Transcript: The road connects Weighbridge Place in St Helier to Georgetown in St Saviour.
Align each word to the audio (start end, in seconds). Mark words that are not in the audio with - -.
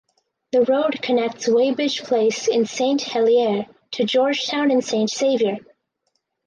The 0.51 0.63
road 0.63 0.99
connects 1.03 1.47
Weighbridge 1.47 2.01
Place 2.05 2.47
in 2.47 2.65
St 2.65 2.99
Helier 3.03 3.67
to 3.91 4.03
Georgetown 4.03 4.71
in 4.71 4.81
St 4.81 5.11
Saviour. 5.11 5.57